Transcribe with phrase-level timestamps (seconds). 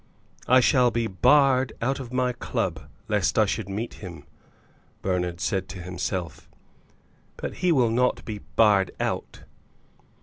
[0.47, 4.25] "I shall be barred out of my club lest I should meet him,"
[5.03, 6.49] Bernard said to himself,
[7.37, 9.41] "but he will not be barred out."